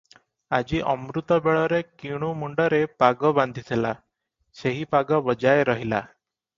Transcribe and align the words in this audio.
ଆଜି 0.59 0.79
ଅମୃତବେଳରେ 0.93 1.81
କିଣୁ 2.01 2.31
ମୁଣ୍ଡରେ 2.41 2.81
ପାଗ 3.05 3.35
ବାନ୍ଧିଥିଲା, 3.43 3.95
ସେହି 4.65 4.93
ପାଗ 4.97 5.25
ବଜାଏ 5.33 5.73
ରହିଲା 5.75 6.07